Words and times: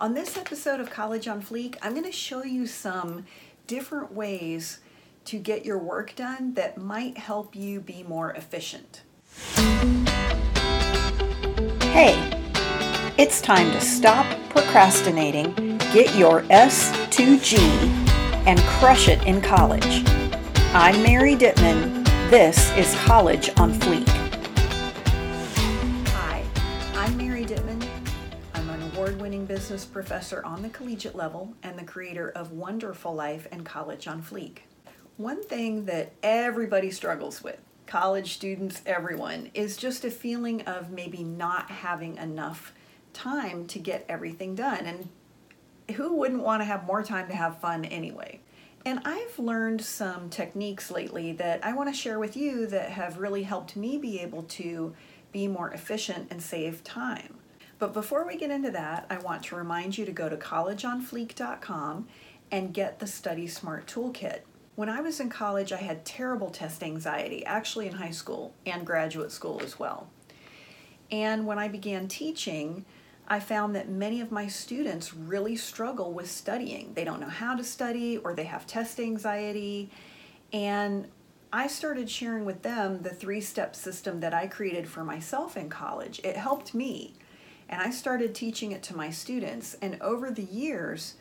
On 0.00 0.14
this 0.14 0.36
episode 0.36 0.78
of 0.78 0.90
College 0.90 1.26
on 1.26 1.42
Fleek, 1.42 1.74
I'm 1.82 1.90
going 1.90 2.04
to 2.04 2.12
show 2.12 2.44
you 2.44 2.68
some 2.68 3.26
different 3.66 4.12
ways 4.12 4.78
to 5.24 5.40
get 5.40 5.66
your 5.66 5.76
work 5.76 6.14
done 6.14 6.54
that 6.54 6.78
might 6.78 7.18
help 7.18 7.56
you 7.56 7.80
be 7.80 8.04
more 8.04 8.30
efficient. 8.30 9.02
Hey, 11.90 12.14
it's 13.18 13.40
time 13.40 13.72
to 13.72 13.80
stop 13.80 14.24
procrastinating, 14.50 15.78
get 15.92 16.14
your 16.14 16.42
S2G, 16.42 17.58
and 18.46 18.60
crush 18.60 19.08
it 19.08 19.20
in 19.24 19.40
college. 19.40 20.04
I'm 20.72 21.02
Mary 21.02 21.34
Dittman. 21.34 22.04
This 22.30 22.70
is 22.76 22.94
College 23.00 23.50
on 23.58 23.72
Fleek. 23.72 24.08
Hi, 26.10 26.44
I'm 26.94 27.16
Mary 27.16 27.44
Dittman. 27.44 27.67
Award 29.08 29.22
winning 29.22 29.46
business 29.46 29.86
professor 29.86 30.44
on 30.44 30.60
the 30.60 30.68
collegiate 30.68 31.16
level 31.16 31.54
and 31.62 31.78
the 31.78 31.84
creator 31.84 32.28
of 32.28 32.52
Wonderful 32.52 33.14
Life 33.14 33.48
and 33.50 33.64
College 33.64 34.06
on 34.06 34.22
Fleek. 34.22 34.58
One 35.16 35.42
thing 35.42 35.86
that 35.86 36.12
everybody 36.22 36.90
struggles 36.90 37.42
with, 37.42 37.58
college 37.86 38.34
students, 38.34 38.82
everyone, 38.84 39.50
is 39.54 39.78
just 39.78 40.04
a 40.04 40.10
feeling 40.10 40.60
of 40.62 40.90
maybe 40.90 41.24
not 41.24 41.70
having 41.70 42.18
enough 42.18 42.74
time 43.14 43.66
to 43.68 43.78
get 43.78 44.04
everything 44.10 44.54
done. 44.54 44.84
And 44.84 45.96
who 45.96 46.14
wouldn't 46.18 46.42
want 46.42 46.60
to 46.60 46.66
have 46.66 46.84
more 46.84 47.02
time 47.02 47.28
to 47.28 47.34
have 47.34 47.62
fun 47.62 47.86
anyway? 47.86 48.40
And 48.84 49.00
I've 49.06 49.38
learned 49.38 49.80
some 49.80 50.28
techniques 50.28 50.90
lately 50.90 51.32
that 51.32 51.64
I 51.64 51.72
want 51.72 51.88
to 51.88 51.98
share 51.98 52.18
with 52.18 52.36
you 52.36 52.66
that 52.66 52.90
have 52.90 53.16
really 53.16 53.44
helped 53.44 53.74
me 53.74 53.96
be 53.96 54.20
able 54.20 54.42
to 54.42 54.94
be 55.32 55.48
more 55.48 55.70
efficient 55.70 56.28
and 56.30 56.42
save 56.42 56.84
time. 56.84 57.37
But 57.78 57.92
before 57.92 58.26
we 58.26 58.36
get 58.36 58.50
into 58.50 58.70
that, 58.72 59.06
I 59.08 59.18
want 59.18 59.44
to 59.44 59.56
remind 59.56 59.96
you 59.96 60.04
to 60.04 60.12
go 60.12 60.28
to 60.28 60.36
collegeonfleek.com 60.36 62.08
and 62.50 62.74
get 62.74 62.98
the 62.98 63.06
Study 63.06 63.46
Smart 63.46 63.86
Toolkit. 63.86 64.40
When 64.74 64.88
I 64.88 65.00
was 65.00 65.20
in 65.20 65.28
college, 65.28 65.72
I 65.72 65.78
had 65.78 66.04
terrible 66.04 66.50
test 66.50 66.82
anxiety, 66.82 67.44
actually 67.44 67.86
in 67.86 67.94
high 67.94 68.10
school 68.10 68.54
and 68.64 68.86
graduate 68.86 69.32
school 69.32 69.60
as 69.62 69.78
well. 69.78 70.08
And 71.10 71.46
when 71.46 71.58
I 71.58 71.68
began 71.68 72.08
teaching, 72.08 72.84
I 73.26 73.40
found 73.40 73.74
that 73.74 73.88
many 73.88 74.20
of 74.20 74.32
my 74.32 74.46
students 74.46 75.14
really 75.14 75.56
struggle 75.56 76.12
with 76.12 76.30
studying. 76.30 76.94
They 76.94 77.04
don't 77.04 77.20
know 77.20 77.28
how 77.28 77.54
to 77.54 77.64
study 77.64 78.18
or 78.18 78.34
they 78.34 78.44
have 78.44 78.66
test 78.66 78.98
anxiety. 78.98 79.90
And 80.52 81.08
I 81.52 81.66
started 81.66 82.10
sharing 82.10 82.44
with 82.44 82.62
them 82.62 83.02
the 83.02 83.10
three 83.10 83.40
step 83.40 83.76
system 83.76 84.20
that 84.20 84.34
I 84.34 84.46
created 84.46 84.88
for 84.88 85.04
myself 85.04 85.56
in 85.56 85.68
college. 85.68 86.20
It 86.24 86.36
helped 86.36 86.74
me. 86.74 87.14
And 87.68 87.82
I 87.82 87.90
started 87.90 88.34
teaching 88.34 88.72
it 88.72 88.82
to 88.84 88.96
my 88.96 89.10
students. 89.10 89.76
And 89.82 90.00
over 90.00 90.30
the 90.30 90.44
years, 90.44 91.14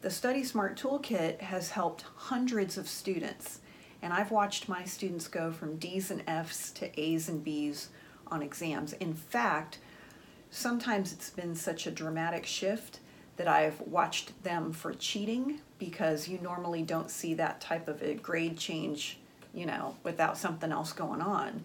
the 0.00 0.10
Study 0.10 0.42
Smart 0.42 0.76
Toolkit 0.76 1.40
has 1.40 1.70
helped 1.70 2.04
hundreds 2.16 2.76
of 2.76 2.88
students. 2.88 3.60
And 4.02 4.12
I've 4.12 4.32
watched 4.32 4.68
my 4.68 4.84
students 4.84 5.28
go 5.28 5.52
from 5.52 5.76
D's 5.76 6.10
and 6.10 6.24
F's 6.26 6.72
to 6.72 7.00
A's 7.00 7.28
and 7.28 7.44
B's 7.44 7.90
on 8.26 8.42
exams. 8.42 8.94
In 8.94 9.14
fact, 9.14 9.78
sometimes 10.50 11.12
it's 11.12 11.30
been 11.30 11.54
such 11.54 11.86
a 11.86 11.90
dramatic 11.92 12.46
shift 12.46 12.98
that 13.36 13.46
I've 13.46 13.80
watched 13.82 14.42
them 14.42 14.72
for 14.72 14.92
cheating 14.92 15.60
because 15.78 16.28
you 16.28 16.38
normally 16.38 16.82
don't 16.82 17.10
see 17.10 17.34
that 17.34 17.60
type 17.60 17.86
of 17.88 18.02
a 18.02 18.14
grade 18.14 18.58
change, 18.58 19.18
you 19.54 19.66
know, 19.66 19.96
without 20.02 20.36
something 20.36 20.72
else 20.72 20.92
going 20.92 21.20
on. 21.20 21.62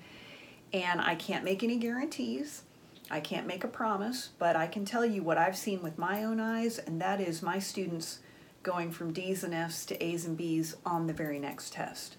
And 0.73 1.01
I 1.01 1.15
can't 1.15 1.43
make 1.43 1.63
any 1.63 1.77
guarantees. 1.77 2.63
I 3.09 3.19
can't 3.21 3.47
make 3.47 3.63
a 3.63 3.69
promise, 3.69 4.29
but 4.37 4.55
I 4.55 4.67
can 4.67 4.83
tell 4.83 5.05
you 5.05 5.23
what 5.23 5.37
I've 5.37 5.57
seen 5.57 5.81
with 5.81 5.97
my 5.97 6.23
own 6.23 6.39
eyes, 6.39 6.77
and 6.77 6.99
that 7.01 7.21
is 7.21 7.41
my 7.41 7.59
students 7.59 8.19
going 8.63 8.91
from 8.91 9.13
D's 9.13 9.43
and 9.43 9.53
F's 9.53 9.85
to 9.85 10.03
A's 10.03 10.25
and 10.25 10.35
B's 10.35 10.75
on 10.85 11.07
the 11.07 11.13
very 11.13 11.39
next 11.39 11.73
test. 11.73 12.17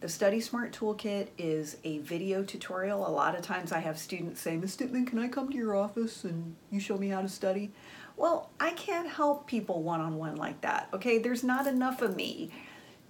The 0.00 0.08
Study 0.08 0.40
Smart 0.40 0.72
Toolkit 0.72 1.28
is 1.38 1.76
a 1.84 1.98
video 1.98 2.42
tutorial. 2.42 3.06
A 3.06 3.08
lot 3.08 3.36
of 3.36 3.42
times 3.42 3.72
I 3.72 3.78
have 3.78 3.98
students 3.98 4.40
say, 4.40 4.56
Ms. 4.56 4.76
Dittman, 4.76 5.06
can 5.06 5.18
I 5.18 5.28
come 5.28 5.48
to 5.48 5.56
your 5.56 5.76
office 5.76 6.24
and 6.24 6.56
you 6.70 6.80
show 6.80 6.98
me 6.98 7.08
how 7.08 7.22
to 7.22 7.28
study? 7.28 7.70
Well, 8.16 8.50
I 8.60 8.72
can't 8.72 9.08
help 9.08 9.46
people 9.46 9.82
one-on-one 9.82 10.36
like 10.36 10.60
that, 10.62 10.88
okay? 10.92 11.18
There's 11.18 11.44
not 11.44 11.66
enough 11.66 12.02
of 12.02 12.16
me 12.16 12.50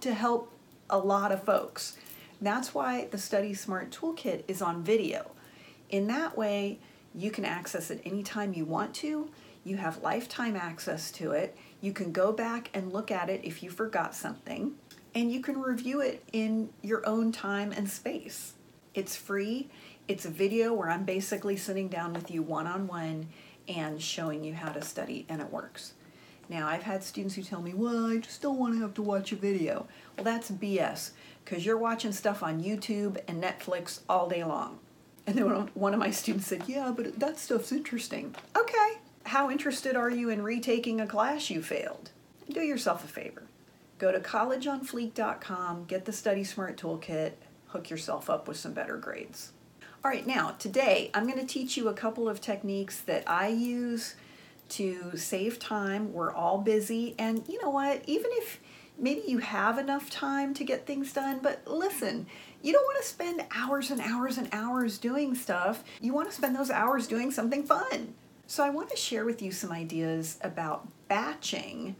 to 0.01 0.13
help 0.13 0.53
a 0.89 0.99
lot 0.99 1.31
of 1.31 1.43
folks. 1.43 1.97
That's 2.39 2.73
why 2.73 3.07
the 3.09 3.17
Study 3.17 3.55
Smart 3.55 3.89
Toolkit 3.89 4.43
is 4.47 4.61
on 4.61 4.83
video. 4.83 5.31
In 5.89 6.07
that 6.07 6.37
way, 6.37 6.79
you 7.15 7.31
can 7.31 7.45
access 7.45 7.91
it 7.91 8.01
anytime 8.05 8.53
you 8.53 8.65
want 8.65 8.93
to. 8.95 9.29
You 9.63 9.77
have 9.77 10.03
lifetime 10.03 10.55
access 10.55 11.11
to 11.13 11.31
it. 11.31 11.55
You 11.81 11.93
can 11.93 12.11
go 12.11 12.31
back 12.31 12.69
and 12.73 12.91
look 12.91 13.11
at 13.11 13.29
it 13.29 13.41
if 13.43 13.63
you 13.63 13.69
forgot 13.69 14.13
something 14.15 14.75
and 15.15 15.31
you 15.31 15.41
can 15.41 15.61
review 15.61 16.01
it 16.01 16.23
in 16.33 16.69
your 16.81 17.07
own 17.07 17.31
time 17.31 17.71
and 17.71 17.89
space. 17.89 18.53
It's 18.93 19.15
free. 19.15 19.69
It's 20.07 20.25
a 20.25 20.29
video 20.29 20.73
where 20.73 20.89
I'm 20.89 21.05
basically 21.05 21.55
sitting 21.55 21.87
down 21.87 22.13
with 22.13 22.31
you 22.31 22.41
one 22.41 22.67
on 22.67 22.87
one 22.87 23.27
and 23.67 24.01
showing 24.01 24.43
you 24.43 24.53
how 24.53 24.71
to 24.71 24.81
study, 24.81 25.25
and 25.29 25.41
it 25.41 25.51
works. 25.51 25.93
Now, 26.49 26.67
I've 26.67 26.83
had 26.83 27.03
students 27.03 27.35
who 27.35 27.43
tell 27.43 27.61
me, 27.61 27.73
well, 27.73 28.07
I 28.07 28.17
just 28.17 28.41
don't 28.41 28.59
want 28.59 28.73
to 28.73 28.81
have 28.81 28.93
to 28.95 29.01
watch 29.01 29.31
a 29.31 29.35
video. 29.35 29.87
Well, 30.17 30.25
that's 30.25 30.51
BS 30.51 31.11
because 31.45 31.65
you're 31.65 31.77
watching 31.77 32.11
stuff 32.11 32.43
on 32.43 32.61
YouTube 32.61 33.17
and 33.27 33.41
Netflix 33.41 34.01
all 34.09 34.27
day 34.27 34.43
long. 34.43 34.79
And 35.25 35.37
then 35.37 35.69
one 35.73 35.93
of 35.93 35.99
my 35.99 36.11
students 36.11 36.47
said, 36.47 36.63
yeah, 36.67 36.91
but 36.95 37.19
that 37.19 37.39
stuff's 37.39 37.71
interesting. 37.71 38.35
Okay. 38.57 38.97
How 39.25 39.49
interested 39.49 39.95
are 39.95 40.09
you 40.09 40.29
in 40.29 40.41
retaking 40.41 40.99
a 40.99 41.07
class 41.07 41.49
you 41.49 41.61
failed? 41.61 42.09
Do 42.49 42.61
yourself 42.61 43.05
a 43.05 43.07
favor 43.07 43.43
Go 43.99 44.11
to 44.11 44.19
collegeonfleek.com, 44.19 45.85
get 45.85 46.03
the 46.03 46.11
Study 46.11 46.43
Smart 46.43 46.77
Toolkit, 46.77 47.31
hook 47.67 47.89
yourself 47.89 48.29
up 48.29 48.49
with 48.49 48.57
some 48.57 48.73
better 48.73 48.97
grades. 48.97 49.53
All 50.03 50.11
right, 50.11 50.27
now 50.27 50.55
today 50.59 51.09
I'm 51.13 51.25
going 51.25 51.39
to 51.39 51.45
teach 51.45 51.77
you 51.77 51.87
a 51.87 51.93
couple 51.93 52.27
of 52.27 52.41
techniques 52.41 52.99
that 53.01 53.23
I 53.27 53.47
use 53.47 54.15
to 54.69 55.15
save 55.15 55.57
time. 55.57 56.11
We're 56.11 56.33
all 56.33 56.57
busy, 56.57 57.15
and 57.17 57.47
you 57.47 57.61
know 57.61 57.69
what? 57.69 58.01
Even 58.07 58.31
if 58.33 58.59
maybe 58.97 59.23
you 59.27 59.39
have 59.39 59.77
enough 59.77 60.09
time 60.09 60.53
to 60.55 60.63
get 60.63 60.85
things 60.85 61.13
done, 61.13 61.39
but 61.41 61.61
listen, 61.67 62.27
you 62.61 62.73
don't 62.73 62.83
want 62.83 63.01
to 63.01 63.07
spend 63.07 63.43
hours 63.55 63.91
and 63.91 64.01
hours 64.01 64.37
and 64.37 64.47
hours 64.51 64.97
doing 64.97 65.35
stuff. 65.35 65.83
You 66.01 66.13
want 66.13 66.29
to 66.29 66.35
spend 66.35 66.55
those 66.55 66.71
hours 66.71 67.07
doing 67.07 67.31
something 67.31 67.63
fun. 67.63 68.13
So 68.47 68.63
I 68.63 68.69
want 68.69 68.89
to 68.89 68.95
share 68.95 69.25
with 69.25 69.41
you 69.41 69.51
some 69.51 69.71
ideas 69.71 70.37
about 70.41 70.87
batching 71.07 71.95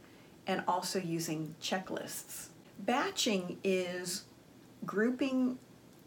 and 0.46 0.62
also 0.68 0.98
using 0.98 1.54
checklists. 1.60 2.48
Batching 2.78 3.58
is 3.64 4.24
grouping 4.84 5.58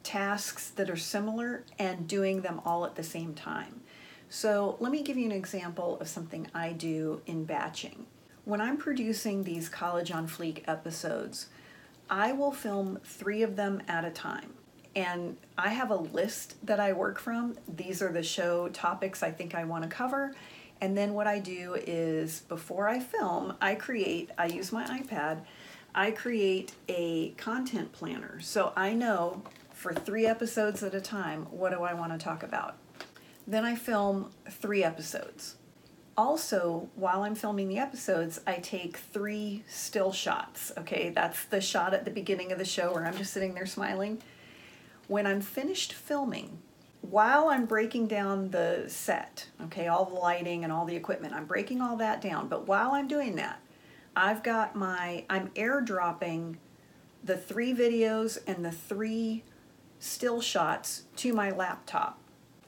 tasks 0.03 0.69
that 0.71 0.89
are 0.89 0.97
similar 0.97 1.63
and 1.79 2.07
doing 2.07 2.41
them 2.41 2.61
all 2.65 2.85
at 2.85 2.95
the 2.95 3.03
same 3.03 3.33
time. 3.33 3.81
So 4.29 4.77
let 4.79 4.91
me 4.91 5.03
give 5.03 5.17
you 5.17 5.25
an 5.25 5.31
example 5.31 5.99
of 5.99 6.07
something 6.07 6.47
I 6.53 6.71
do 6.73 7.21
in 7.25 7.45
batching. 7.45 8.05
When 8.47 8.61
I'm 8.61 8.77
producing 8.77 9.43
these 9.43 9.67
College 9.67 10.09
on 10.09 10.25
Fleek 10.25 10.63
episodes, 10.69 11.47
I 12.09 12.31
will 12.31 12.53
film 12.53 12.97
three 13.03 13.43
of 13.43 13.57
them 13.57 13.83
at 13.89 14.05
a 14.05 14.09
time. 14.09 14.53
And 14.95 15.35
I 15.57 15.67
have 15.67 15.91
a 15.91 15.97
list 15.97 16.55
that 16.65 16.79
I 16.79 16.93
work 16.93 17.19
from. 17.19 17.57
These 17.67 18.01
are 18.01 18.09
the 18.09 18.23
show 18.23 18.69
topics 18.69 19.21
I 19.21 19.31
think 19.31 19.53
I 19.53 19.65
want 19.65 19.83
to 19.83 19.89
cover. 19.89 20.33
And 20.79 20.97
then 20.97 21.13
what 21.13 21.27
I 21.27 21.39
do 21.39 21.75
is 21.85 22.39
before 22.47 22.87
I 22.87 23.01
film, 23.01 23.53
I 23.59 23.75
create, 23.75 24.29
I 24.37 24.45
use 24.45 24.71
my 24.71 24.85
iPad, 24.85 25.41
I 25.93 26.11
create 26.11 26.71
a 26.87 27.31
content 27.31 27.91
planner. 27.91 28.39
So 28.39 28.71
I 28.77 28.93
know 28.93 29.41
for 29.73 29.93
three 29.93 30.25
episodes 30.25 30.83
at 30.83 30.95
a 30.95 31.01
time, 31.01 31.47
what 31.51 31.73
do 31.73 31.83
I 31.83 31.93
want 31.93 32.13
to 32.13 32.17
talk 32.17 32.43
about? 32.43 32.77
Then 33.45 33.65
I 33.65 33.75
film 33.75 34.31
three 34.49 34.85
episodes. 34.85 35.56
Also, 36.17 36.89
while 36.95 37.21
I'm 37.21 37.35
filming 37.35 37.67
the 37.67 37.77
episodes, 37.77 38.41
I 38.47 38.55
take 38.55 38.97
three 38.97 39.63
still 39.67 40.11
shots. 40.11 40.71
Okay, 40.75 41.11
that's 41.11 41.45
the 41.45 41.61
shot 41.61 41.93
at 41.93 42.05
the 42.05 42.11
beginning 42.11 42.51
of 42.51 42.57
the 42.57 42.65
show 42.65 42.91
where 42.91 43.05
I'm 43.05 43.15
just 43.15 43.33
sitting 43.33 43.53
there 43.53 43.67
smiling. 43.67 44.23
When 45.07 45.27
I'm 45.27 45.41
finished 45.41 45.93
filming, 45.93 46.57
while 47.01 47.49
I'm 47.49 47.65
breaking 47.65 48.07
down 48.07 48.49
the 48.49 48.85
set, 48.87 49.47
okay, 49.65 49.87
all 49.87 50.05
the 50.05 50.15
lighting 50.15 50.63
and 50.63 50.73
all 50.73 50.85
the 50.85 50.95
equipment, 50.95 51.35
I'm 51.35 51.45
breaking 51.45 51.81
all 51.81 51.97
that 51.97 52.19
down. 52.19 52.47
But 52.47 52.67
while 52.67 52.93
I'm 52.93 53.07
doing 53.07 53.35
that, 53.35 53.59
I've 54.15 54.41
got 54.41 54.75
my, 54.75 55.23
I'm 55.29 55.49
airdropping 55.49 56.55
the 57.23 57.37
three 57.37 57.75
videos 57.75 58.39
and 58.47 58.65
the 58.65 58.71
three 58.71 59.43
still 59.99 60.41
shots 60.41 61.03
to 61.17 61.31
my 61.33 61.51
laptop. 61.51 62.19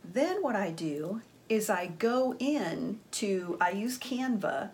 Then 0.03 0.43
what 0.43 0.55
I 0.55 0.69
do 0.69 1.21
is 1.49 1.69
I 1.69 1.87
go 1.87 2.35
in 2.39 2.99
to, 3.11 3.57
I 3.59 3.71
use 3.71 3.97
Canva 3.97 4.69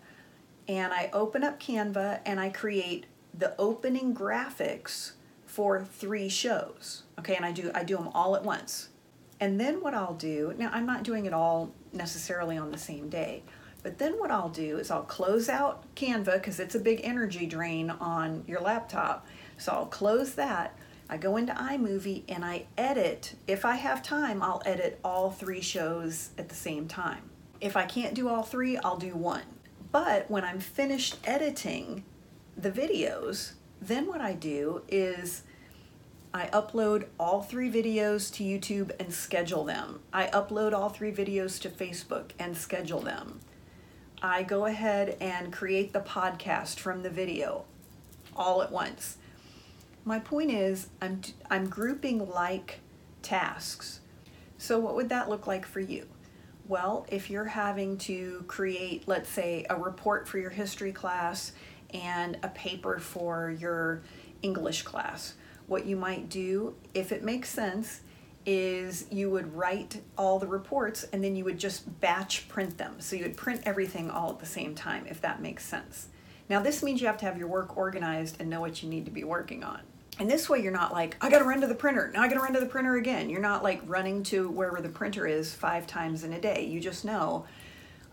and 0.68 0.92
I 0.92 1.10
open 1.12 1.42
up 1.42 1.58
Canva 1.58 2.20
and 2.24 2.38
I 2.38 2.50
create 2.50 3.06
the 3.36 3.54
opening 3.58 4.14
graphics 4.14 5.12
for 5.46 5.82
three 5.84 6.28
shows. 6.28 7.04
Okay, 7.18 7.34
and 7.34 7.44
I 7.44 7.52
do 7.52 7.70
I 7.74 7.82
do 7.82 7.96
them 7.96 8.08
all 8.08 8.36
at 8.36 8.44
once. 8.44 8.90
And 9.40 9.58
then 9.60 9.80
what 9.82 9.94
I'll 9.94 10.14
do, 10.14 10.54
now 10.58 10.70
I'm 10.72 10.86
not 10.86 11.02
doing 11.02 11.26
it 11.26 11.32
all 11.32 11.70
necessarily 11.92 12.56
on 12.56 12.70
the 12.70 12.78
same 12.78 13.08
day, 13.08 13.42
But 13.86 13.98
then 13.98 14.18
what 14.18 14.32
I'll 14.32 14.48
do 14.48 14.78
is 14.78 14.90
I'll 14.90 15.04
close 15.04 15.48
out 15.48 15.84
Canva 15.94 16.34
because 16.34 16.58
it's 16.58 16.74
a 16.74 16.80
big 16.80 17.02
energy 17.04 17.46
drain 17.46 17.88
on 17.90 18.42
your 18.48 18.60
laptop. 18.60 19.24
So 19.58 19.70
I'll 19.70 19.86
close 19.86 20.34
that. 20.34 20.76
I 21.08 21.16
go 21.16 21.36
into 21.36 21.52
iMovie 21.52 22.24
and 22.28 22.44
I 22.44 22.66
edit. 22.76 23.34
If 23.46 23.64
I 23.64 23.76
have 23.76 24.02
time, 24.02 24.42
I'll 24.42 24.62
edit 24.66 24.98
all 25.04 25.30
three 25.30 25.60
shows 25.60 26.30
at 26.36 26.48
the 26.48 26.54
same 26.54 26.88
time. 26.88 27.30
If 27.60 27.76
I 27.76 27.84
can't 27.84 28.14
do 28.14 28.28
all 28.28 28.42
three, 28.42 28.76
I'll 28.78 28.98
do 28.98 29.14
one. 29.14 29.42
But 29.92 30.30
when 30.30 30.44
I'm 30.44 30.58
finished 30.58 31.16
editing 31.24 32.04
the 32.56 32.70
videos, 32.70 33.52
then 33.80 34.06
what 34.06 34.20
I 34.20 34.32
do 34.32 34.82
is 34.88 35.42
I 36.34 36.46
upload 36.48 37.06
all 37.18 37.42
three 37.42 37.70
videos 37.70 38.32
to 38.34 38.44
YouTube 38.44 38.90
and 39.00 39.12
schedule 39.12 39.64
them. 39.64 40.00
I 40.12 40.26
upload 40.26 40.72
all 40.72 40.88
three 40.88 41.12
videos 41.12 41.60
to 41.62 41.70
Facebook 41.70 42.32
and 42.38 42.56
schedule 42.56 43.00
them. 43.00 43.40
I 44.20 44.42
go 44.42 44.66
ahead 44.66 45.16
and 45.20 45.52
create 45.52 45.92
the 45.92 46.00
podcast 46.00 46.78
from 46.78 47.02
the 47.02 47.10
video 47.10 47.64
all 48.34 48.62
at 48.62 48.72
once. 48.72 49.18
My 50.06 50.20
point 50.20 50.52
is, 50.52 50.86
I'm, 51.02 51.20
I'm 51.50 51.68
grouping 51.68 52.30
like 52.30 52.78
tasks. 53.22 53.98
So, 54.56 54.78
what 54.78 54.94
would 54.94 55.08
that 55.08 55.28
look 55.28 55.48
like 55.48 55.66
for 55.66 55.80
you? 55.80 56.06
Well, 56.68 57.06
if 57.08 57.28
you're 57.28 57.44
having 57.44 57.98
to 57.98 58.44
create, 58.46 59.08
let's 59.08 59.28
say, 59.28 59.66
a 59.68 59.74
report 59.74 60.28
for 60.28 60.38
your 60.38 60.50
history 60.50 60.92
class 60.92 61.50
and 61.92 62.38
a 62.44 62.48
paper 62.50 63.00
for 63.00 63.50
your 63.58 64.02
English 64.42 64.82
class, 64.82 65.34
what 65.66 65.86
you 65.86 65.96
might 65.96 66.28
do, 66.28 66.76
if 66.94 67.10
it 67.10 67.24
makes 67.24 67.50
sense, 67.50 68.02
is 68.46 69.06
you 69.10 69.28
would 69.28 69.56
write 69.56 70.02
all 70.16 70.38
the 70.38 70.46
reports 70.46 71.02
and 71.12 71.24
then 71.24 71.34
you 71.34 71.42
would 71.42 71.58
just 71.58 72.00
batch 72.00 72.48
print 72.48 72.78
them. 72.78 72.94
So 73.00 73.16
you 73.16 73.24
would 73.24 73.36
print 73.36 73.62
everything 73.66 74.08
all 74.08 74.30
at 74.30 74.38
the 74.38 74.46
same 74.46 74.76
time, 74.76 75.04
if 75.08 75.20
that 75.22 75.42
makes 75.42 75.64
sense. 75.64 76.10
Now, 76.48 76.60
this 76.60 76.80
means 76.80 77.00
you 77.00 77.08
have 77.08 77.18
to 77.18 77.24
have 77.24 77.36
your 77.36 77.48
work 77.48 77.76
organized 77.76 78.36
and 78.38 78.48
know 78.48 78.60
what 78.60 78.84
you 78.84 78.88
need 78.88 79.04
to 79.06 79.10
be 79.10 79.24
working 79.24 79.64
on. 79.64 79.80
And 80.18 80.30
this 80.30 80.48
way, 80.48 80.62
you're 80.62 80.72
not 80.72 80.92
like, 80.92 81.16
I 81.20 81.28
gotta 81.28 81.44
run 81.44 81.60
to 81.60 81.66
the 81.66 81.74
printer, 81.74 82.10
now 82.14 82.22
I 82.22 82.28
gotta 82.28 82.40
run 82.40 82.54
to 82.54 82.60
the 82.60 82.66
printer 82.66 82.96
again. 82.96 83.28
You're 83.28 83.40
not 83.40 83.62
like 83.62 83.82
running 83.86 84.22
to 84.24 84.48
wherever 84.48 84.80
the 84.80 84.88
printer 84.88 85.26
is 85.26 85.54
five 85.54 85.86
times 85.86 86.24
in 86.24 86.32
a 86.32 86.40
day. 86.40 86.64
You 86.64 86.80
just 86.80 87.04
know, 87.04 87.44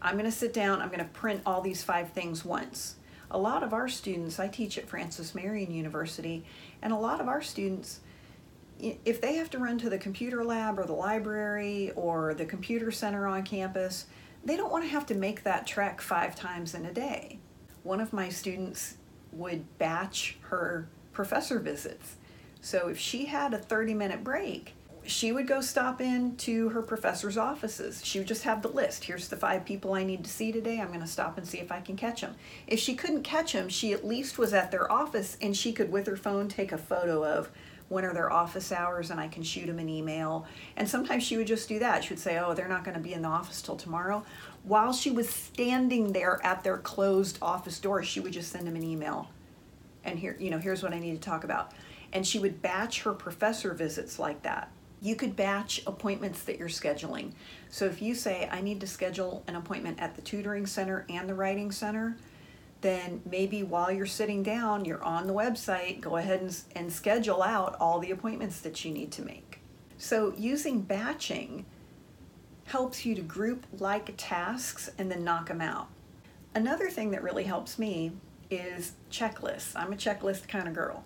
I'm 0.02 0.18
gonna 0.18 0.32
sit 0.32 0.54
down, 0.54 0.82
I'm 0.82 0.90
gonna 0.90 1.06
print 1.06 1.42
all 1.46 1.62
these 1.62 1.82
five 1.82 2.12
things 2.12 2.44
once. 2.44 2.96
A 3.32 3.38
lot 3.38 3.64
of 3.64 3.74
our 3.74 3.88
students, 3.88 4.38
I 4.38 4.50
teach 4.50 4.78
at 4.78 4.90
Francis 4.90 5.34
Marion 5.34 5.72
University, 5.72 6.44
and 6.82 6.92
a 6.92 6.98
lot 6.98 7.22
of 7.22 7.30
our 7.30 7.42
students, 7.42 8.02
if 8.80 9.22
they 9.22 9.36
have 9.36 9.50
to 9.52 9.60
run 9.60 9.78
to 9.78 9.90
the 9.90 9.98
computer 9.98 10.44
lab 10.44 10.78
or 10.78 10.86
the 10.86 10.94
library 10.94 11.92
or 11.96 12.34
the 12.34 12.46
computer 12.46 12.92
center 12.92 13.28
on 13.28 13.44
campus, 13.44 14.08
they 14.44 14.58
don't 14.58 14.72
want 14.72 14.84
to 14.84 14.90
have 14.90 15.06
to 15.06 15.16
make 15.16 15.44
that 15.44 15.66
trek 15.66 16.02
five 16.02 16.36
times 16.36 16.76
in 16.76 16.86
a 16.86 16.94
day. 16.94 17.40
One 17.84 18.02
of 18.02 18.12
my 18.12 18.28
students 18.28 18.98
would 19.32 19.78
batch 19.78 20.38
her 20.42 20.90
professor 21.14 21.60
visits. 21.60 22.16
So 22.62 22.88
if 22.90 23.00
she 23.00 23.26
had 23.26 23.54
a 23.54 23.58
30 23.58 23.94
minute 23.94 24.24
break, 24.24 24.74
she 25.06 25.32
would 25.32 25.48
go 25.48 25.60
stop 25.62 26.00
in 26.00 26.36
to 26.38 26.70
her 26.70 26.82
professor's 26.82 27.38
offices. 27.38 28.02
She 28.06 28.20
would 28.20 28.28
just 28.28 28.44
have 28.44 28.62
the 28.62 28.70
list. 28.70 29.04
Here's 29.04 29.28
the 29.28 29.36
five 29.36 29.66
people 29.66 29.94
I 29.94 30.04
need 30.04 30.24
to 30.24 30.30
see 30.30 30.52
today. 30.52 30.80
I'm 30.80 30.88
going 30.88 31.02
to 31.02 31.08
stop 31.08 31.38
and 31.38 31.46
see 31.46 31.60
if 31.60 31.72
I 31.72 31.82
can 31.82 31.98
catch 31.98 32.22
them. 32.22 32.36
If 32.68 32.80
she 32.80 32.96
couldn't 32.96 33.24
catch 33.24 33.52
them, 33.52 33.68
she 33.68 33.92
at 33.92 34.06
least 34.08 34.38
was 34.38 34.54
at 34.54 34.72
their 34.72 34.90
office 34.92 35.38
and 35.42 35.56
she 35.56 35.74
could, 35.74 35.92
with 35.92 36.08
her 36.08 36.16
phone, 36.16 36.48
take 36.48 36.72
a 36.72 36.78
photo 36.78 37.26
of 37.26 37.52
when 37.90 38.06
are 38.06 38.14
their 38.14 38.32
office 38.32 38.72
hours 38.72 39.12
and 39.12 39.20
I 39.20 39.28
can 39.28 39.44
shoot 39.44 39.68
them 39.68 39.80
an 39.80 39.90
email. 39.90 40.46
And 40.78 40.88
sometimes 40.88 41.24
she 41.24 41.36
would 41.36 41.48
just 41.48 41.68
do 41.68 41.80
that. 41.80 42.06
She 42.06 42.12
would 42.12 42.20
say, 42.20 42.40
Oh, 42.40 42.54
they're 42.54 42.70
not 42.70 42.86
going 42.86 42.96
to 42.96 43.04
be 43.04 43.14
in 43.14 43.24
the 43.24 43.28
office 43.28 43.62
till 43.62 43.76
tomorrow. 43.76 44.24
While 44.64 44.94
she 44.94 45.12
was 45.12 45.30
standing 45.30 46.14
there 46.14 46.40
at 46.46 46.64
their 46.64 46.78
closed 46.78 47.38
office 47.42 47.78
door, 47.80 48.04
she 48.04 48.22
would 48.22 48.32
just 48.32 48.52
send 48.52 48.66
them 48.66 48.78
an 48.78 48.84
email. 48.84 49.30
And 50.04 50.20
here, 50.20 50.36
you 50.40 50.50
know, 50.50 50.60
here's 50.60 50.84
what 50.84 50.94
I 50.94 51.00
need 51.00 51.14
to 51.14 51.30
talk 51.30 51.44
about. 51.44 51.74
And 52.12 52.26
she 52.26 52.40
would 52.40 52.62
batch 52.62 53.02
her 53.04 53.14
professor 53.14 53.74
visits 53.74 54.20
like 54.20 54.44
that 54.44 54.72
you 55.04 55.18
could 55.18 55.36
batch 55.36 55.82
appointments 55.86 56.44
that 56.44 56.58
you're 56.58 56.70
scheduling. 56.70 57.34
So 57.70 57.86
if 57.86 58.02
you 58.02 58.16
say, 58.16 58.48
I 58.50 58.62
need 58.62 58.80
to 58.80 58.88
schedule 58.88 59.44
an 59.48 59.58
appointment 59.58 60.00
at 60.00 60.16
the 60.16 60.22
tutoring 60.22 60.66
center 60.66 61.06
and 61.10 61.28
the 61.28 61.36
writing 61.36 61.74
center, 61.74 62.16
then 62.80 63.22
maybe 63.30 63.64
while 63.64 63.92
you're 63.92 64.06
sitting 64.06 64.44
down, 64.44 64.86
you're 64.86 65.04
on 65.04 65.28
the 65.28 65.34
website, 65.34 66.00
go 66.00 66.16
ahead 66.16 66.40
and, 66.40 66.58
and 66.78 66.92
schedule 66.92 67.44
out 67.44 67.76
all 67.82 68.00
the 68.00 68.12
appointments 68.12 68.62
that 68.62 68.86
you 68.86 68.92
need 68.92 69.12
to 69.12 69.22
make. 69.24 69.60
So 69.98 70.34
using 70.38 70.82
batching 70.82 71.66
helps 72.66 73.06
you 73.06 73.14
to 73.16 73.22
group 73.22 73.66
like 73.78 74.14
tasks 74.16 74.90
and 74.98 75.12
then 75.12 75.26
knock 75.26 75.50
them 75.50 75.60
out. 75.60 75.90
Another 76.56 76.90
thing 76.90 77.12
that 77.12 77.24
really 77.24 77.44
helps 77.44 77.78
me 77.78 78.14
is 78.56 78.94
checklists. 79.12 79.76
I'm 79.76 79.94
a 79.94 79.96
checklist 79.96 80.48
kind 80.48 80.68
of 80.68 80.74
girl. 80.74 81.04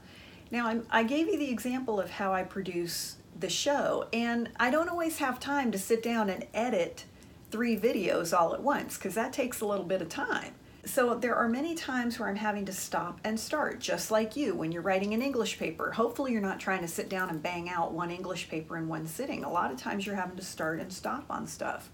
Now, 0.50 0.68
I'm, 0.68 0.86
i 0.90 1.04
gave 1.04 1.28
you 1.28 1.38
the 1.38 1.50
example 1.50 2.00
of 2.00 2.10
how 2.10 2.34
I 2.34 2.44
produce 2.44 3.18
the 3.40 3.50
show. 3.50 4.08
And 4.14 4.50
I 4.60 4.70
don't 4.70 4.90
always 4.90 5.18
have 5.20 5.40
time 5.40 5.72
to 5.72 5.78
sit 5.78 6.02
down 6.02 6.30
and 6.30 6.46
edit 6.54 7.06
three 7.52 7.78
videos 7.78 8.38
all 8.38 8.54
at 8.54 8.62
once 8.62 8.98
because 8.98 9.16
that 9.16 9.34
takes 9.34 9.62
a 9.62 9.66
little 9.66 9.86
bit 9.86 10.02
of 10.02 10.10
time. 10.10 10.54
So 10.86 11.16
there 11.16 11.36
are 11.36 11.50
many 11.50 11.76
times 11.76 12.18
where 12.18 12.30
I'm 12.30 12.38
having 12.38 12.64
to 12.66 12.72
stop 12.72 13.20
and 13.26 13.38
start, 13.38 13.82
just 13.82 14.10
like 14.10 14.38
you 14.38 14.56
when 14.56 14.72
you're 14.72 14.82
writing 14.82 15.14
an 15.14 15.22
English 15.22 15.60
paper. 15.60 15.92
Hopefully, 15.92 16.32
you're 16.32 16.42
not 16.42 16.62
trying 16.62 16.80
to 16.80 16.88
sit 16.88 17.10
down 17.10 17.30
and 17.30 17.44
bang 17.44 17.70
out 17.70 17.92
one 17.92 18.10
English 18.10 18.48
paper 18.48 18.78
in 18.78 18.88
one 18.88 19.06
sitting. 19.06 19.44
A 19.44 19.52
lot 19.52 19.70
of 19.70 19.78
times, 19.78 20.06
you're 20.06 20.16
having 20.16 20.38
to 20.38 20.46
start 20.46 20.80
and 20.80 20.92
stop 20.92 21.26
on 21.30 21.46
stuff. 21.46 21.90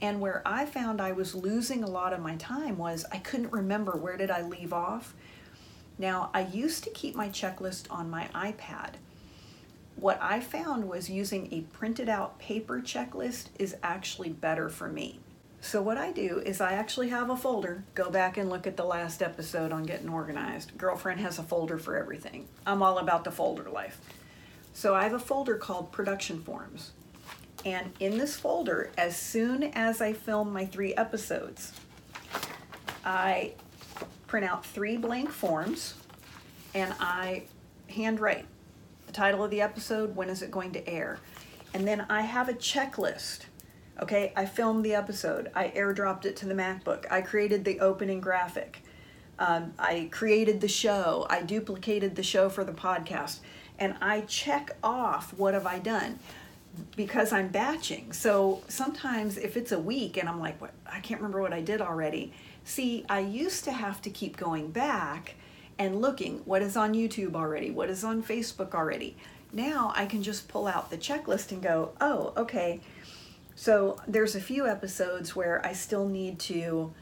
And 0.00 0.20
where 0.20 0.42
I 0.46 0.64
found 0.64 1.00
I 1.00 1.12
was 1.12 1.34
losing 1.34 1.82
a 1.82 1.90
lot 1.90 2.12
of 2.12 2.20
my 2.20 2.36
time 2.36 2.78
was 2.78 3.04
I 3.10 3.18
couldn't 3.18 3.52
remember 3.52 3.92
where 3.92 4.16
did 4.16 4.30
I 4.30 4.42
leave 4.42 4.72
off. 4.72 5.14
Now, 5.98 6.30
I 6.32 6.42
used 6.42 6.84
to 6.84 6.90
keep 6.90 7.16
my 7.16 7.28
checklist 7.28 7.90
on 7.90 8.08
my 8.08 8.28
iPad 8.34 8.94
what 10.00 10.18
I 10.22 10.38
found 10.40 10.88
was 10.88 11.10
using 11.10 11.52
a 11.52 11.62
printed 11.76 12.08
out 12.08 12.38
paper 12.38 12.80
checklist 12.80 13.46
is 13.58 13.76
actually 13.82 14.28
better 14.28 14.68
for 14.68 14.88
me. 14.88 15.18
So, 15.60 15.82
what 15.82 15.98
I 15.98 16.12
do 16.12 16.40
is 16.46 16.60
I 16.60 16.74
actually 16.74 17.08
have 17.08 17.30
a 17.30 17.36
folder. 17.36 17.82
Go 17.96 18.08
back 18.08 18.36
and 18.36 18.48
look 18.48 18.64
at 18.68 18.76
the 18.76 18.84
last 18.84 19.22
episode 19.22 19.72
on 19.72 19.82
getting 19.82 20.08
organized. 20.08 20.78
Girlfriend 20.78 21.18
has 21.20 21.40
a 21.40 21.42
folder 21.42 21.78
for 21.78 21.96
everything. 21.96 22.46
I'm 22.64 22.80
all 22.80 22.98
about 22.98 23.24
the 23.24 23.32
folder 23.32 23.68
life. 23.68 24.00
So, 24.72 24.94
I 24.94 25.02
have 25.02 25.14
a 25.14 25.18
folder 25.18 25.56
called 25.56 25.90
production 25.90 26.42
forms. 26.42 26.92
And 27.64 27.92
in 28.00 28.18
this 28.18 28.36
folder, 28.38 28.90
as 28.96 29.16
soon 29.16 29.64
as 29.64 30.00
I 30.00 30.12
film 30.12 30.52
my 30.52 30.64
three 30.64 30.94
episodes, 30.94 31.72
I 33.04 33.54
print 34.26 34.46
out 34.46 34.64
three 34.64 34.96
blank 34.96 35.30
forms 35.30 35.94
and 36.74 36.94
I 37.00 37.44
handwrite 37.88 38.46
the 39.06 39.12
title 39.12 39.42
of 39.42 39.50
the 39.50 39.62
episode, 39.62 40.14
when 40.14 40.28
is 40.28 40.42
it 40.42 40.50
going 40.50 40.72
to 40.72 40.88
air? 40.88 41.18
And 41.74 41.86
then 41.86 42.06
I 42.08 42.22
have 42.22 42.48
a 42.48 42.54
checklist. 42.54 43.46
Okay, 44.00 44.32
I 44.36 44.46
filmed 44.46 44.84
the 44.84 44.94
episode, 44.94 45.50
I 45.56 45.70
airdropped 45.70 46.24
it 46.24 46.36
to 46.36 46.46
the 46.46 46.54
MacBook, 46.54 47.06
I 47.10 47.20
created 47.20 47.64
the 47.64 47.80
opening 47.80 48.20
graphic, 48.20 48.84
um, 49.40 49.72
I 49.76 50.08
created 50.12 50.60
the 50.60 50.68
show, 50.68 51.26
I 51.28 51.42
duplicated 51.42 52.14
the 52.14 52.22
show 52.22 52.48
for 52.48 52.62
the 52.62 52.72
podcast, 52.72 53.40
and 53.76 53.96
I 54.00 54.20
check 54.20 54.76
off 54.84 55.34
what 55.36 55.52
have 55.54 55.66
I 55.66 55.80
done 55.80 56.20
because 56.96 57.32
I'm 57.32 57.48
batching. 57.48 58.12
So 58.12 58.62
sometimes 58.68 59.36
if 59.36 59.56
it's 59.56 59.72
a 59.72 59.78
week 59.78 60.16
and 60.16 60.28
I'm 60.28 60.40
like, 60.40 60.60
what, 60.60 60.72
I 60.86 61.00
can't 61.00 61.20
remember 61.20 61.40
what 61.40 61.52
I 61.52 61.60
did 61.60 61.80
already. 61.80 62.32
See, 62.64 63.04
I 63.08 63.20
used 63.20 63.64
to 63.64 63.72
have 63.72 64.02
to 64.02 64.10
keep 64.10 64.36
going 64.36 64.70
back 64.70 65.34
and 65.78 66.00
looking 66.00 66.38
what 66.44 66.62
is 66.62 66.76
on 66.76 66.94
YouTube 66.94 67.34
already, 67.34 67.70
what 67.70 67.88
is 67.88 68.04
on 68.04 68.22
Facebook 68.22 68.74
already. 68.74 69.16
Now 69.52 69.92
I 69.96 70.06
can 70.06 70.22
just 70.22 70.48
pull 70.48 70.66
out 70.66 70.90
the 70.90 70.98
checklist 70.98 71.52
and 71.52 71.62
go, 71.62 71.92
oh, 72.00 72.32
okay. 72.36 72.80
So 73.54 74.00
there's 74.06 74.34
a 74.34 74.40
few 74.40 74.66
episodes 74.66 75.34
where 75.34 75.64
I 75.64 75.72
still 75.72 76.08
need 76.08 76.38
to 76.40 76.92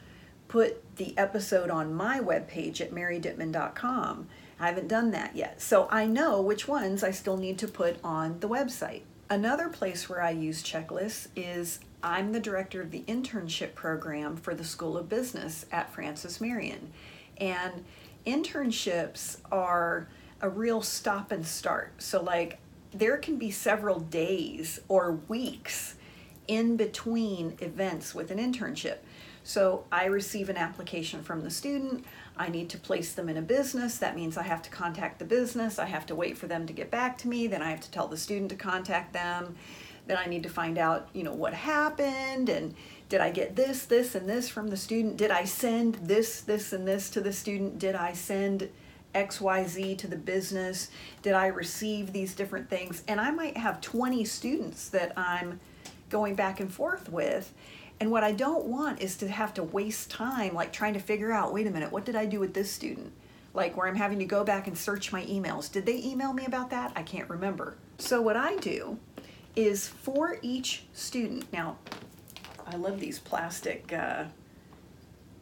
put 0.47 0.95
the 0.95 1.17
episode 1.17 1.69
on 1.69 1.93
my 1.93 2.19
webpage 2.19 2.79
at 2.81 2.91
marydittman.com. 2.91 4.27
I 4.59 4.67
haven't 4.67 4.87
done 4.87 5.11
that 5.11 5.35
yet. 5.35 5.61
So 5.61 5.87
I 5.91 6.05
know 6.05 6.41
which 6.41 6.67
ones 6.67 7.03
I 7.03 7.11
still 7.11 7.37
need 7.37 7.59
to 7.59 7.67
put 7.67 7.97
on 8.03 8.39
the 8.39 8.49
website. 8.49 9.01
Another 9.29 9.67
place 9.67 10.07
where 10.07 10.21
I 10.21 10.29
use 10.29 10.63
checklists 10.63 11.27
is 11.35 11.79
I'm 12.01 12.31
the 12.31 12.39
director 12.39 12.81
of 12.81 12.91
the 12.91 13.03
internship 13.07 13.75
program 13.75 14.37
for 14.37 14.55
the 14.55 14.63
School 14.63 14.97
of 14.97 15.09
Business 15.09 15.65
at 15.69 15.91
Francis 15.91 16.39
Marion. 16.39 16.93
And 17.37 17.83
internships 18.25 19.37
are 19.51 20.07
a 20.39 20.47
real 20.47 20.81
stop 20.81 21.31
and 21.33 21.45
start. 21.45 21.91
So, 21.97 22.21
like, 22.23 22.59
there 22.91 23.17
can 23.17 23.37
be 23.37 23.51
several 23.51 23.99
days 23.99 24.79
or 24.87 25.19
weeks 25.27 25.95
in 26.47 26.77
between 26.77 27.57
events 27.59 28.15
with 28.15 28.31
an 28.31 28.37
internship. 28.37 28.99
So, 29.47 29.85
I 29.93 30.07
receive 30.07 30.49
an 30.49 30.57
application 30.57 31.23
from 31.23 31.41
the 31.41 31.49
student. 31.49 32.03
I 32.35 32.49
need 32.49 32.69
to 32.71 32.77
place 32.77 33.13
them 33.13 33.29
in 33.29 33.37
a 33.37 33.41
business. 33.41 33.97
That 33.97 34.13
means 34.13 34.35
I 34.35 34.43
have 34.43 34.61
to 34.63 34.69
contact 34.69 35.19
the 35.19 35.25
business. 35.25 35.79
I 35.79 35.85
have 35.85 36.05
to 36.07 36.15
wait 36.15 36.37
for 36.37 36.47
them 36.47 36.67
to 36.67 36.73
get 36.73 36.91
back 36.91 37.17
to 37.19 37.29
me. 37.29 37.47
Then 37.47 37.61
I 37.61 37.69
have 37.69 37.79
to 37.79 37.89
tell 37.89 38.09
the 38.09 38.17
student 38.17 38.49
to 38.49 38.57
contact 38.57 39.13
them. 39.13 39.55
Then 40.05 40.17
I 40.17 40.25
need 40.25 40.43
to 40.43 40.49
find 40.49 40.77
out, 40.77 41.07
you 41.13 41.23
know, 41.23 41.33
what 41.33 41.53
happened 41.53 42.49
and 42.49 42.75
Did 43.07 43.21
I 43.21 43.29
get 43.31 43.55
this, 43.55 43.85
this, 43.85 44.15
and 44.15 44.27
this 44.27 44.49
from 44.49 44.67
the 44.67 44.75
student? 44.75 45.15
Did 45.15 45.31
I 45.31 45.45
send 45.45 45.95
this, 45.95 46.41
this, 46.41 46.73
and 46.73 46.85
this 46.85 47.09
to 47.11 47.21
the 47.21 47.31
student? 47.31 47.79
Did 47.79 47.95
I 47.95 48.11
send 48.11 48.67
XYZ 49.15 49.97
to 49.99 50.07
the 50.07 50.17
business? 50.17 50.89
Did 51.21 51.35
I 51.35 51.47
receive 51.47 52.11
these 52.11 52.35
different 52.35 52.69
things? 52.69 53.01
And 53.07 53.21
I 53.21 53.31
might 53.31 53.55
have 53.55 53.79
20 53.79 54.25
students 54.25 54.89
that 54.89 55.17
I'm 55.17 55.61
going 56.09 56.35
back 56.35 56.59
and 56.59 56.69
forth 56.69 57.09
with. 57.09 57.53
And 57.99 58.11
what 58.11 58.23
I 58.23 58.31
don't 58.31 58.65
want 58.65 59.01
is 59.01 59.17
to 59.17 59.27
have 59.27 59.53
to 59.55 59.63
waste 59.63 60.11
time 60.11 60.53
like 60.53 60.71
trying 60.71 60.93
to 60.93 60.99
figure 60.99 61.31
out, 61.31 61.53
wait 61.53 61.67
a 61.67 61.71
minute, 61.71 61.91
what 61.91 62.05
did 62.05 62.15
I 62.15 62.25
do 62.25 62.39
with 62.39 62.53
this 62.53 62.71
student? 62.71 63.11
Like 63.53 63.75
where 63.75 63.87
I'm 63.87 63.95
having 63.95 64.19
to 64.19 64.25
go 64.25 64.43
back 64.43 64.67
and 64.67 64.77
search 64.77 65.11
my 65.11 65.25
emails. 65.25 65.71
Did 65.71 65.85
they 65.85 65.97
email 66.03 66.31
me 66.33 66.45
about 66.45 66.69
that? 66.69 66.91
I 66.95 67.01
can't 67.01 67.29
remember. 67.29 67.75
So 67.97 68.21
what 68.21 68.37
I 68.37 68.55
do 68.57 68.99
is 69.55 69.87
for 69.87 70.37
each 70.43 70.83
student, 70.93 71.51
now 71.51 71.77
I 72.67 72.75
love 72.75 72.99
these 72.99 73.17
plastic 73.17 73.91
uh, 73.91 74.25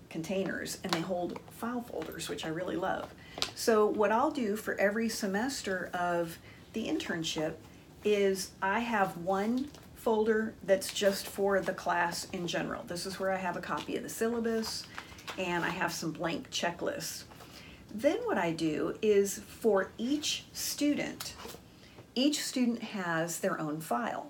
containers 0.09 0.77
and 0.83 0.93
they 0.93 1.01
hold 1.01 1.38
file 1.51 1.81
folders, 1.81 2.29
which 2.29 2.45
I 2.45 2.50
really 2.50 2.77
love. 2.77 3.13
So 3.53 3.85
what 3.85 4.13
I'll 4.13 4.31
do 4.31 4.55
for 4.55 4.75
every 4.75 5.09
semester 5.09 5.89
of 5.93 6.38
the 6.71 6.88
internship 6.88 7.55
is 8.05 8.51
I 8.62 8.79
have 8.79 9.17
one 9.17 9.69
folder 10.05 10.53
that's 10.62 10.93
just 10.93 11.25
for 11.25 11.59
the 11.59 11.74
class 11.74 12.27
in 12.31 12.45
general. 12.45 12.83
This 12.83 13.07
is 13.07 13.19
where 13.19 13.31
I 13.31 13.38
have 13.38 13.57
a 13.57 13.59
copy 13.59 13.97
of 13.97 14.03
the 14.03 14.09
syllabus 14.09 14.85
and 15.39 15.65
I 15.65 15.69
have 15.69 15.91
some 15.91 16.12
blank 16.12 16.51
checklists. 16.51 17.24
Then 17.91 18.17
what 18.17 18.38
I 18.38 18.51
do 18.51 18.95
is 19.01 19.39
for 19.39 19.89
each 19.97 20.43
student, 20.53 21.33
each 22.13 22.43
student 22.43 22.83
has 22.83 23.39
their 23.39 23.59
own 23.59 23.81
file 23.81 24.29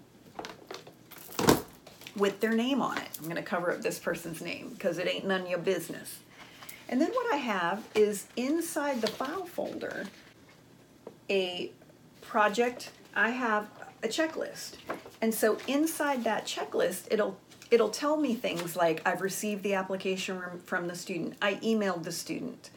with 2.16 2.40
their 2.40 2.54
name 2.54 2.82
on 2.82 2.98
it. 2.98 3.10
I'm 3.18 3.26
going 3.26 3.36
to 3.36 3.42
cover 3.42 3.74
up 3.74 3.82
this 3.82 4.00
person's 4.00 4.42
name 4.42 4.70
because 4.70 4.98
it 4.98 5.10
ain't 5.10 5.28
none 5.28 5.42
of 5.42 5.50
your 5.50 5.60
business. 5.60 6.20
And 6.88 7.02
then 7.02 7.12
what 7.12 7.34
I 7.34 7.36
have 7.36 7.84
is 7.94 8.28
inside 8.38 9.02
the 9.02 9.08
file 9.08 9.46
folder 9.46 10.06
a 11.30 11.70
project, 12.22 12.92
I 13.14 13.32
have 13.32 13.68
a 14.04 14.08
checklist. 14.08 14.76
And 15.22 15.34
so 15.34 15.58
inside 15.68 16.24
that 16.24 16.46
checklist, 16.46 17.08
it'll 17.12 17.38
it'll 17.72 17.90
tell 17.90 18.18
me 18.18 18.36
things 18.36 18.76
like 18.76 19.02
I've 19.08 19.22
received 19.22 19.64
the 19.64 19.74
application 19.74 20.40
from 20.66 20.88
the 20.88 20.96
student, 20.96 21.36
I 21.42 21.56
emailed 21.56 22.04
the 22.04 22.12
student, 22.12 22.70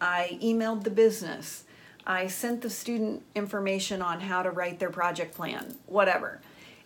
I 0.00 0.38
emailed 0.42 0.84
the 0.84 0.90
business, 0.90 1.64
I 2.06 2.26
sent 2.26 2.62
the 2.62 2.70
student 2.70 3.22
information 3.34 4.02
on 4.02 4.20
how 4.20 4.42
to 4.42 4.50
write 4.50 4.78
their 4.78 4.90
project 4.90 5.34
plan, 5.34 5.76
whatever. 5.86 6.40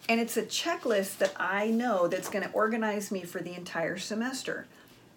And 0.09 0.21
it's 0.21 0.37
a 0.37 0.43
checklist 0.43 1.19
that 1.19 1.35
I 1.37 1.69
know 1.69 2.09
that's 2.09 2.31
going 2.31 2.45
to 2.45 2.53
organize 2.53 3.11
me 3.11 3.23
for 3.23 3.41
the 3.41 3.55
entire 3.55 3.99
semester. 3.99 4.67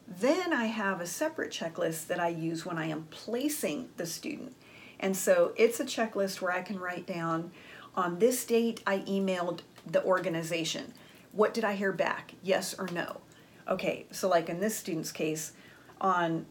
Then 0.07 0.51
I 0.51 0.65
have 0.65 0.99
a 0.99 1.07
separate 1.07 1.51
checklist 1.51 2.07
that 2.07 2.19
I 2.19 2.27
use 2.27 2.65
when 2.65 2.77
I 2.77 2.87
am 2.87 3.07
placing 3.09 3.89
the 3.95 4.05
student. 4.05 4.55
And 4.99 5.15
so 5.15 5.53
it's 5.55 5.79
a 5.79 5.85
checklist 5.85 6.41
where 6.41 6.51
I 6.51 6.61
can 6.61 6.79
write 6.79 7.07
down 7.07 7.51
on 7.95 8.19
this 8.19 8.45
date 8.45 8.81
I 8.85 8.99
emailed 8.99 9.61
the 9.85 10.03
organization. 10.03 10.93
What 11.31 11.53
did 11.53 11.63
I 11.63 11.73
hear 11.73 11.91
back? 11.91 12.35
Yes 12.41 12.73
or 12.73 12.87
no? 12.87 13.21
Okay, 13.67 14.05
so 14.11 14.27
like 14.27 14.49
in 14.49 14.59
this 14.59 14.77
student's 14.77 15.11
case, 15.11 15.53
on 15.99 16.45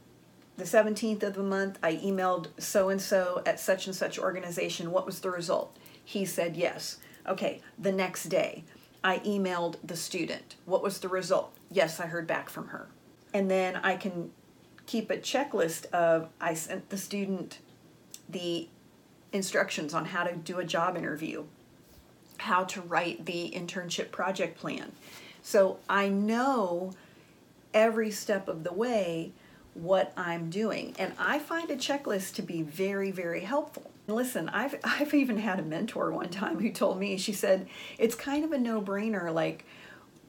the 0.56 0.64
17th 0.64 1.22
of 1.22 1.34
the 1.34 1.42
month, 1.42 1.78
I 1.82 1.96
emailed 1.96 2.48
so 2.58 2.88
and 2.88 3.00
so 3.00 3.42
at 3.46 3.60
such 3.60 3.86
and 3.86 3.94
such 3.94 4.18
organization. 4.18 4.90
What 4.90 5.06
was 5.06 5.20
the 5.20 5.30
result? 5.30 5.76
He 6.04 6.24
said 6.24 6.56
yes. 6.56 6.98
Okay, 7.26 7.60
the 7.78 7.92
next 7.92 8.24
day, 8.24 8.64
I 9.04 9.18
emailed 9.20 9.76
the 9.84 9.96
student. 9.96 10.56
What 10.64 10.82
was 10.82 11.00
the 11.00 11.08
result? 11.08 11.54
Yes, 11.70 12.00
I 12.00 12.06
heard 12.06 12.26
back 12.26 12.48
from 12.48 12.68
her. 12.68 12.88
And 13.34 13.50
then 13.50 13.76
I 13.76 13.96
can 13.96 14.30
keep 14.86 15.10
a 15.10 15.16
checklist 15.16 15.86
of 15.86 16.28
I 16.40 16.54
sent 16.54 16.90
the 16.90 16.98
student 16.98 17.58
the 18.28 18.68
instructions 19.32 19.94
on 19.94 20.06
how 20.06 20.24
to 20.24 20.34
do 20.34 20.58
a 20.58 20.64
job 20.64 20.96
interview, 20.96 21.44
how 22.38 22.64
to 22.64 22.80
write 22.80 23.26
the 23.26 23.52
internship 23.54 24.10
project 24.10 24.58
plan. 24.58 24.92
So 25.42 25.78
I 25.88 26.08
know 26.08 26.92
every 27.74 28.10
step 28.10 28.48
of 28.48 28.64
the 28.64 28.72
way 28.72 29.32
what 29.74 30.12
I'm 30.16 30.50
doing. 30.50 30.94
And 30.98 31.12
I 31.18 31.38
find 31.38 31.70
a 31.70 31.76
checklist 31.76 32.34
to 32.34 32.42
be 32.42 32.62
very, 32.62 33.10
very 33.10 33.40
helpful. 33.40 33.90
Listen, 34.06 34.48
I've, 34.50 34.76
I've 34.84 35.14
even 35.14 35.38
had 35.38 35.58
a 35.58 35.62
mentor 35.62 36.10
one 36.10 36.28
time 36.28 36.60
who 36.60 36.70
told 36.70 36.98
me, 36.98 37.16
she 37.16 37.32
said, 37.32 37.68
it's 37.98 38.14
kind 38.14 38.44
of 38.44 38.52
a 38.52 38.58
no 38.58 38.80
brainer. 38.82 39.32
Like 39.32 39.64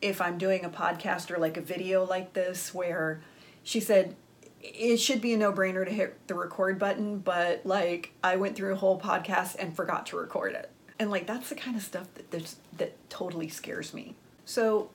if 0.01 0.21
I'm 0.21 0.37
doing 0.37 0.65
a 0.65 0.69
podcast 0.69 1.31
or 1.31 1.37
like 1.37 1.57
a 1.57 1.61
video 1.61 2.05
like 2.05 2.33
this, 2.33 2.73
where 2.73 3.21
she 3.63 3.79
said, 3.79 4.15
it 4.63 4.97
should 4.97 5.19
be 5.19 5.33
a 5.33 5.37
no 5.37 5.51
brainer 5.51 5.85
to 5.85 5.91
hit 5.91 6.27
the 6.27 6.35
record 6.35 6.79
button, 6.79 7.19
but 7.19 7.65
like 7.65 8.13
I 8.23 8.37
went 8.37 8.55
through 8.55 8.73
a 8.73 8.77
whole 8.77 8.99
podcast 8.99 9.57
and 9.59 9.75
forgot 9.75 10.05
to 10.07 10.17
record 10.17 10.53
it. 10.53 10.71
And 10.99 11.11
like 11.11 11.27
that's 11.27 11.49
the 11.49 11.55
kind 11.55 11.75
of 11.75 11.83
stuff 11.83 12.07
that 12.15 12.55
that 12.77 13.09
totally 13.09 13.49
scares 13.49 13.93
me. 13.93 14.15
So 14.45 14.89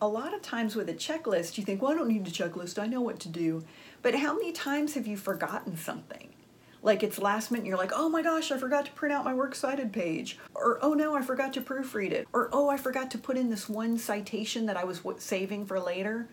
a 0.00 0.08
lot 0.08 0.34
of 0.34 0.42
times 0.42 0.74
with 0.74 0.88
a 0.88 0.94
checklist, 0.94 1.56
you 1.56 1.64
think, 1.64 1.80
well, 1.80 1.92
I 1.92 1.94
don't 1.94 2.08
need 2.08 2.26
a 2.26 2.30
checklist. 2.30 2.82
I 2.82 2.86
know 2.86 3.00
what 3.00 3.20
to 3.20 3.28
do. 3.28 3.64
But 4.02 4.16
how 4.16 4.34
many 4.34 4.50
times 4.50 4.94
have 4.94 5.06
you 5.06 5.16
forgotten 5.16 5.76
something? 5.76 6.30
Like 6.82 7.04
it's 7.04 7.20
last 7.20 7.52
minute, 7.52 7.66
you're 7.66 7.78
like, 7.78 7.92
oh 7.94 8.08
my 8.08 8.22
gosh, 8.22 8.50
I 8.50 8.58
forgot 8.58 8.86
to 8.86 8.92
print 8.92 9.14
out 9.14 9.24
my 9.24 9.32
works 9.32 9.60
cited 9.60 9.92
page. 9.92 10.36
Or, 10.56 10.80
oh 10.82 10.94
no, 10.94 11.14
I 11.14 11.22
forgot 11.22 11.52
to 11.52 11.60
proofread 11.60 12.10
it. 12.10 12.26
Or, 12.32 12.48
oh, 12.52 12.68
I 12.68 12.76
forgot 12.76 13.12
to 13.12 13.18
put 13.18 13.36
in 13.36 13.50
this 13.50 13.68
one 13.68 13.96
citation 13.96 14.66
that 14.66 14.76
I 14.76 14.82
was 14.82 15.00
saving 15.18 15.66
for 15.66 15.78
later. 15.78 16.26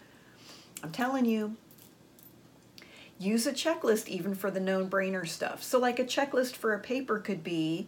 I'm 0.81 0.91
telling 0.91 1.25
you, 1.25 1.55
use 3.19 3.45
a 3.45 3.51
checklist 3.53 4.07
even 4.07 4.33
for 4.33 4.49
the 4.49 4.59
known 4.59 4.89
brainer 4.89 5.27
stuff. 5.27 5.61
So, 5.61 5.77
like 5.77 5.99
a 5.99 6.05
checklist 6.05 6.55
for 6.55 6.73
a 6.73 6.79
paper 6.79 7.19
could 7.19 7.43
be 7.43 7.88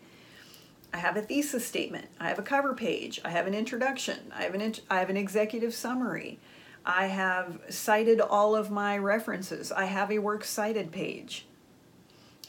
I 0.93 0.97
have 0.97 1.15
a 1.15 1.21
thesis 1.21 1.65
statement, 1.65 2.07
I 2.19 2.27
have 2.27 2.37
a 2.37 2.43
cover 2.43 2.73
page, 2.73 3.21
I 3.23 3.29
have 3.29 3.47
an 3.47 3.53
introduction, 3.53 4.31
I 4.35 4.43
have 4.43 4.53
an, 4.53 4.75
I 4.89 4.99
have 4.99 5.09
an 5.09 5.15
executive 5.15 5.73
summary, 5.73 6.37
I 6.85 7.07
have 7.07 7.61
cited 7.69 8.19
all 8.19 8.55
of 8.55 8.69
my 8.71 8.97
references, 8.97 9.71
I 9.71 9.85
have 9.85 10.11
a 10.11 10.19
works 10.19 10.49
cited 10.49 10.91
page, 10.91 11.45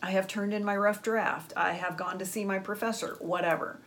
I 0.03 0.11
have 0.11 0.27
turned 0.27 0.53
in 0.53 0.65
my 0.65 0.77
rough 0.77 1.03
draft, 1.03 1.53
I 1.57 1.75
have 1.75 1.97
gone 1.97 2.19
to 2.19 2.27
see 2.27 2.45
my 2.45 2.59
professor, 2.59 3.17
whatever. 3.21 3.79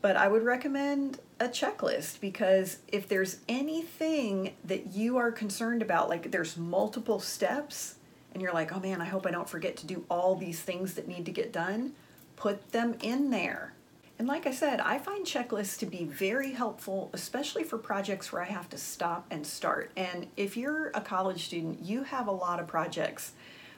But 0.00 0.16
I 0.16 0.26
would 0.26 0.42
recommend 0.42 1.20
a 1.38 1.46
checklist 1.46 2.20
because 2.20 2.78
if 2.88 3.06
there's 3.06 3.38
anything 3.48 4.54
that 4.64 4.88
you 4.88 5.16
are 5.16 5.30
concerned 5.30 5.80
about, 5.80 6.08
like 6.08 6.32
there's 6.32 6.56
multiple 6.56 7.20
steps, 7.20 7.94
and 8.32 8.42
you're 8.42 8.52
like, 8.52 8.72
oh 8.72 8.80
man, 8.80 9.00
I 9.00 9.06
hope 9.06 9.26
I 9.26 9.30
don't 9.30 9.48
forget 9.48 9.76
to 9.78 9.86
do 9.86 10.04
all 10.10 10.34
these 10.34 10.60
things 10.60 10.94
that 10.94 11.08
need 11.08 11.26
to 11.26 11.32
get 11.32 11.52
done, 11.52 11.92
put 12.36 12.72
them 12.72 12.96
in 13.02 13.30
there. 13.30 13.74
And 14.18 14.28
like 14.28 14.46
I 14.46 14.52
said, 14.52 14.80
I 14.80 14.98
find 14.98 15.26
checklists 15.26 15.78
to 15.80 15.86
be 15.86 16.04
very 16.04 16.52
helpful, 16.52 17.10
especially 17.12 17.64
for 17.64 17.78
projects 17.78 18.32
where 18.32 18.42
I 18.42 18.46
have 18.46 18.68
to 18.70 18.78
stop 18.78 19.26
and 19.30 19.46
start. 19.46 19.90
And 19.96 20.28
if 20.36 20.56
you're 20.56 20.88
a 20.94 21.00
college 21.00 21.46
student, 21.46 21.80
you 21.82 22.04
have 22.04 22.28
a 22.28 22.32
lot 22.32 22.60
of 22.60 22.68
projects 22.68 23.32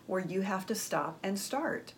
where 0.06 0.20
you 0.20 0.42
have 0.42 0.66
to 0.66 0.74
stop 0.74 1.18
and 1.22 1.38
start. 1.38 1.94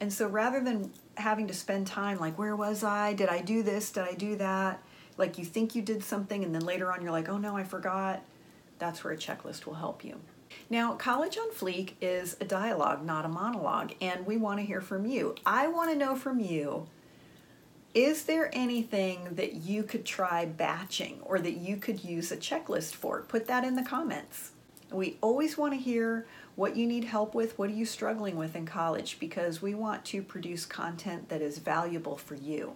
And 0.00 0.12
so 0.12 0.26
rather 0.26 0.60
than 0.60 0.90
having 1.16 1.46
to 1.46 1.54
spend 1.54 1.86
time 1.86 2.18
like, 2.18 2.36
where 2.36 2.56
was 2.56 2.82
I? 2.82 3.12
Did 3.12 3.28
I 3.28 3.40
do 3.40 3.62
this? 3.62 3.90
Did 3.90 4.04
I 4.04 4.14
do 4.14 4.36
that? 4.36 4.82
Like 5.16 5.38
you 5.38 5.44
think 5.44 5.74
you 5.74 5.82
did 5.82 6.02
something 6.02 6.42
and 6.42 6.54
then 6.54 6.64
later 6.64 6.92
on 6.92 7.00
you're 7.00 7.12
like, 7.12 7.28
oh 7.28 7.38
no, 7.38 7.56
I 7.56 7.64
forgot. 7.64 8.24
That's 8.78 9.04
where 9.04 9.12
a 9.12 9.16
checklist 9.16 9.66
will 9.66 9.74
help 9.74 10.04
you. 10.04 10.18
Now, 10.70 10.94
College 10.94 11.36
on 11.36 11.50
Fleek 11.50 11.92
is 12.00 12.36
a 12.40 12.44
dialogue, 12.44 13.04
not 13.04 13.24
a 13.24 13.28
monologue, 13.28 13.92
and 14.00 14.26
we 14.26 14.36
want 14.36 14.60
to 14.60 14.66
hear 14.66 14.80
from 14.80 15.06
you. 15.06 15.34
I 15.44 15.68
want 15.68 15.90
to 15.90 15.96
know 15.96 16.16
from 16.16 16.40
you 16.40 16.86
is 17.94 18.24
there 18.24 18.50
anything 18.52 19.36
that 19.36 19.54
you 19.54 19.84
could 19.84 20.04
try 20.04 20.44
batching 20.44 21.20
or 21.22 21.38
that 21.38 21.58
you 21.58 21.76
could 21.76 22.02
use 22.02 22.32
a 22.32 22.36
checklist 22.36 22.94
for? 22.94 23.22
Put 23.22 23.46
that 23.46 23.62
in 23.62 23.76
the 23.76 23.84
comments. 23.84 24.50
We 24.90 25.16
always 25.20 25.56
want 25.56 25.74
to 25.74 25.78
hear 25.78 26.26
what 26.56 26.76
you 26.76 26.86
need 26.86 27.04
help 27.04 27.34
with, 27.34 27.56
what 27.56 27.70
are 27.70 27.74
you 27.74 27.86
struggling 27.86 28.36
with 28.36 28.56
in 28.56 28.66
college, 28.66 29.18
because 29.20 29.62
we 29.62 29.74
want 29.74 30.04
to 30.06 30.22
produce 30.22 30.66
content 30.66 31.28
that 31.28 31.40
is 31.40 31.58
valuable 31.58 32.16
for 32.16 32.34
you. 32.34 32.74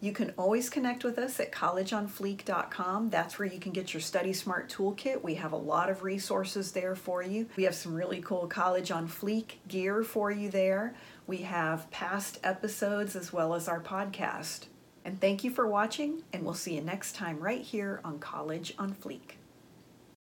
You 0.00 0.12
can 0.12 0.32
always 0.38 0.70
connect 0.70 1.02
with 1.02 1.18
us 1.18 1.40
at 1.40 1.50
collegeonfleek.com. 1.50 3.10
That's 3.10 3.38
where 3.38 3.48
you 3.48 3.58
can 3.58 3.72
get 3.72 3.92
your 3.92 4.00
Study 4.00 4.32
Smart 4.32 4.68
Toolkit. 4.70 5.22
We 5.22 5.34
have 5.34 5.50
a 5.50 5.56
lot 5.56 5.90
of 5.90 6.04
resources 6.04 6.70
there 6.70 6.94
for 6.94 7.20
you. 7.20 7.48
We 7.56 7.64
have 7.64 7.74
some 7.74 7.94
really 7.94 8.20
cool 8.20 8.46
College 8.46 8.92
on 8.92 9.08
Fleek 9.08 9.54
gear 9.66 10.04
for 10.04 10.30
you 10.30 10.50
there. 10.50 10.94
We 11.26 11.38
have 11.38 11.90
past 11.90 12.38
episodes 12.44 13.16
as 13.16 13.32
well 13.32 13.54
as 13.54 13.66
our 13.66 13.80
podcast. 13.80 14.66
And 15.04 15.20
thank 15.20 15.42
you 15.42 15.50
for 15.50 15.66
watching, 15.66 16.22
and 16.32 16.44
we'll 16.44 16.54
see 16.54 16.76
you 16.76 16.80
next 16.80 17.16
time 17.16 17.40
right 17.40 17.62
here 17.62 18.00
on 18.04 18.20
College 18.20 18.74
on 18.78 18.94
Fleek. 18.94 19.38